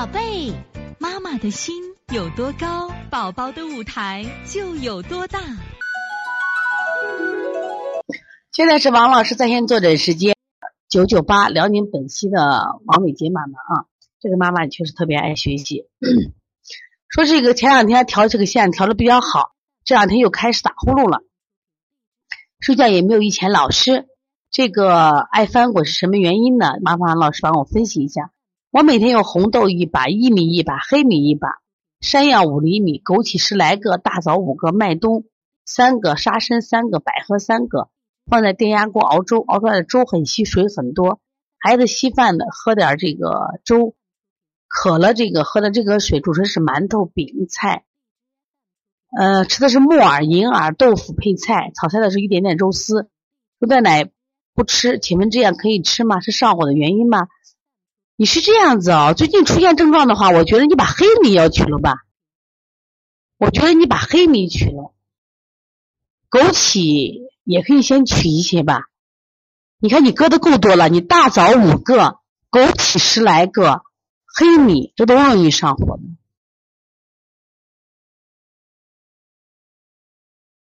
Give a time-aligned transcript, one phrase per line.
[0.00, 0.50] 宝贝，
[0.98, 1.74] 妈妈的心
[2.10, 5.38] 有多高，宝宝的舞台就有多大。
[8.50, 10.34] 现在是王老师在线坐诊时间，
[10.88, 13.84] 九九八辽宁本溪的王伟杰妈妈啊，
[14.20, 15.84] 这个妈妈确实特别爱学习。
[17.14, 19.52] 说这个前两天调这个线调的比较好，
[19.84, 21.22] 这两天又开始打呼噜了，
[22.58, 24.06] 睡觉也没有以前老实。
[24.50, 26.76] 这个爱翻滚是什么原因呢？
[26.80, 28.30] 麻烦老师帮我分析一下。
[28.70, 31.58] 我每天用红豆一把，薏米一把，黑米一把，
[32.00, 35.24] 山药五厘米，枸杞十来个，大枣五个，麦冬
[35.66, 37.88] 三个，沙参三个，百合三个，
[38.26, 41.20] 放在电压锅熬粥，熬出来的粥很稀，水很多。
[41.58, 43.96] 孩子稀饭的喝点这个粥，
[44.68, 47.84] 渴了这个喝的这个水，主食是馒头、饼、菜。
[49.18, 53.10] 呃，吃的是木耳、银耳、豆腐配菜，炒菜的是一点点肉丝，
[53.58, 54.12] 猪蛋奶。
[54.52, 56.20] 不吃，请问这样可以吃吗？
[56.20, 57.28] 是上火的原因吗？
[58.20, 62.04] 你是这样子哦，最近出现症状的话，我觉得你把黑米要取了吧。
[63.38, 64.92] 我觉得你把黑米取了，
[66.28, 68.90] 枸杞也可以先取一些吧。
[69.78, 73.80] 你看你搁的够多了，你大枣五个，枸杞十来个，
[74.26, 76.02] 黑米这都容易上火的。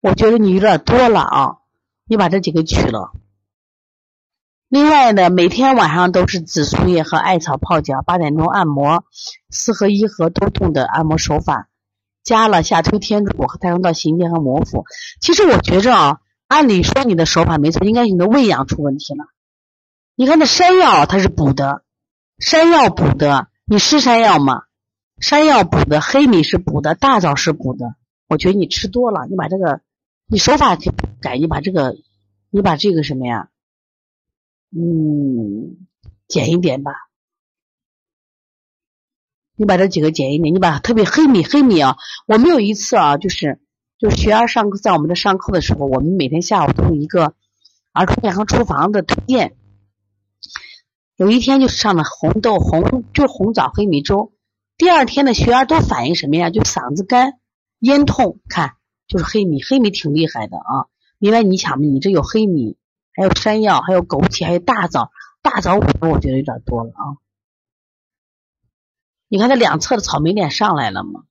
[0.02, 1.58] 我觉得你有点多了啊，
[2.08, 3.14] 你把这几个取了。
[4.70, 9.06] 另外呢，每天晚上都是紫苏叶和艾草泡脚，八点钟按摩，
[9.50, 11.70] 四合一和多动的按摩手法，
[12.22, 14.84] 加了下推天柱和太阳道行间和摩腹。
[15.22, 19.26] 其实我觉着啊，按理说你的手法没错，应该你的胃阳出问题了。
[20.16, 21.84] 你看那山药它是补的，
[22.38, 24.64] 山药补的，你吃山药吗？
[25.22, 27.96] 山药补的，黑米是补的，大枣是补的。
[28.28, 29.80] 我觉得你吃多了，你把这个，
[30.28, 30.78] 你手法
[31.22, 31.96] 改，你把这个，
[32.50, 33.48] 你把这个什么呀？
[34.80, 35.88] 嗯，
[36.28, 36.92] 减一点吧。
[39.56, 41.98] 你把这几个减一点，你把特别黑米，黑米啊，
[42.28, 43.60] 我们有一次啊，就是
[43.98, 47.34] 就学员上课，在我们的上课的时候，我们每天下午都有一个
[47.92, 49.56] 儿童健康厨房的推荐。
[51.16, 54.32] 有一天就上的红豆红，就红枣黑米粥。
[54.78, 56.52] 第二天的学员都反映什么呀？
[56.52, 57.40] 就嗓子干、
[57.80, 58.76] 咽痛，看
[59.08, 60.86] 就是黑米，黑米挺厉害的啊。
[61.18, 62.78] 另外你想你这有黑米。
[63.18, 65.12] 还有山药，还有枸杞，还有大枣。
[65.42, 67.18] 大枣五个，我觉得有点多了啊。
[69.28, 71.24] 你看它两侧的草莓脸上来了吗？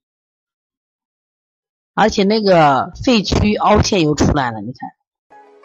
[1.95, 4.91] 而且那个肺区凹陷又出来了，你看。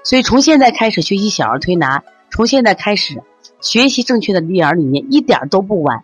[0.03, 3.23] 所以从现在开始学习小儿推拿，从现在开始
[3.59, 6.03] 学习正确的育儿理念，一点都不晚。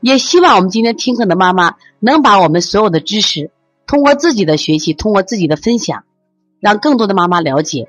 [0.00, 3.50] 也希望我们今天听课的妈妈能把我们所有的知识，
[3.86, 6.04] 通过自己的学习，通过自己的分享，
[6.60, 7.88] 让更多的妈妈了解。